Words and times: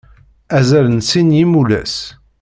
Azal 0.57 0.85
n 0.91 0.99
sin 1.09 1.27
n 1.33 1.37
yimulas. 1.37 1.95